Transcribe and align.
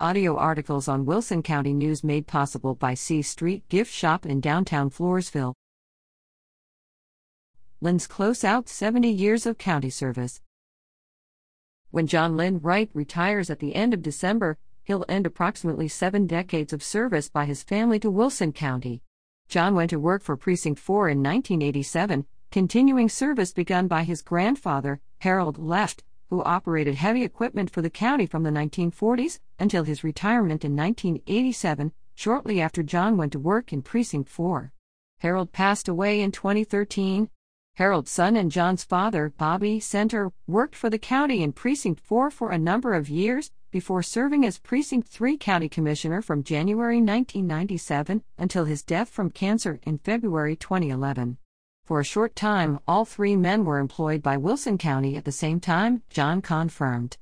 Audio 0.00 0.36
articles 0.36 0.88
on 0.88 1.04
Wilson 1.04 1.40
County 1.40 1.72
News 1.72 2.02
made 2.02 2.26
possible 2.26 2.74
by 2.74 2.94
C 2.94 3.22
Street 3.22 3.68
Gift 3.68 3.92
Shop 3.92 4.26
in 4.26 4.40
downtown 4.40 4.90
Floresville. 4.90 5.54
Lynn's 7.80 8.08
close 8.08 8.42
out 8.42 8.68
70 8.68 9.08
years 9.08 9.46
of 9.46 9.56
county 9.56 9.90
service. 9.90 10.40
When 11.92 12.08
John 12.08 12.36
Lynn 12.36 12.58
Wright 12.58 12.90
retires 12.92 13.50
at 13.50 13.60
the 13.60 13.76
end 13.76 13.94
of 13.94 14.02
December, 14.02 14.58
he'll 14.82 15.04
end 15.08 15.26
approximately 15.26 15.86
seven 15.86 16.26
decades 16.26 16.72
of 16.72 16.82
service 16.82 17.28
by 17.28 17.44
his 17.44 17.62
family 17.62 18.00
to 18.00 18.10
Wilson 18.10 18.52
County. 18.52 19.00
John 19.48 19.76
went 19.76 19.90
to 19.90 20.00
work 20.00 20.24
for 20.24 20.36
Precinct 20.36 20.80
4 20.80 21.10
in 21.10 21.18
1987, 21.18 22.26
continuing 22.50 23.08
service 23.08 23.52
begun 23.52 23.86
by 23.86 24.02
his 24.02 24.22
grandfather, 24.22 25.00
Harold 25.18 25.56
Left, 25.56 26.02
who 26.30 26.42
operated 26.42 26.94
heavy 26.94 27.22
equipment 27.22 27.70
for 27.70 27.82
the 27.82 27.90
county 27.90 28.26
from 28.26 28.42
the 28.42 28.50
1940s 28.50 29.40
until 29.58 29.84
his 29.84 30.04
retirement 30.04 30.64
in 30.64 30.76
1987, 30.76 31.92
shortly 32.14 32.60
after 32.60 32.82
John 32.82 33.16
went 33.16 33.32
to 33.32 33.38
work 33.38 33.72
in 33.72 33.82
Precinct 33.82 34.28
4. 34.28 34.72
Harold 35.18 35.52
passed 35.52 35.88
away 35.88 36.20
in 36.20 36.32
2013. 36.32 37.30
Harold's 37.76 38.10
son 38.10 38.36
and 38.36 38.50
John's 38.50 38.84
father, 38.84 39.32
Bobby 39.36 39.80
Center, 39.80 40.30
worked 40.46 40.76
for 40.76 40.90
the 40.90 40.98
county 40.98 41.42
in 41.42 41.52
Precinct 41.52 42.00
4 42.00 42.30
for 42.30 42.50
a 42.50 42.58
number 42.58 42.94
of 42.94 43.08
years 43.08 43.50
before 43.70 44.02
serving 44.02 44.46
as 44.46 44.58
Precinct 44.58 45.08
3 45.08 45.36
County 45.36 45.68
Commissioner 45.68 46.22
from 46.22 46.44
January 46.44 46.98
1997 46.98 48.22
until 48.38 48.64
his 48.64 48.84
death 48.84 49.08
from 49.08 49.30
cancer 49.30 49.80
in 49.82 49.98
February 49.98 50.54
2011. 50.54 51.38
For 51.84 52.00
a 52.00 52.04
short 52.04 52.34
time, 52.34 52.80
all 52.88 53.04
three 53.04 53.36
men 53.36 53.66
were 53.66 53.78
employed 53.78 54.22
by 54.22 54.38
Wilson 54.38 54.78
County 54.78 55.18
at 55.18 55.26
the 55.26 55.32
same 55.32 55.60
time, 55.60 56.02
John 56.08 56.40
confirmed. 56.40 57.18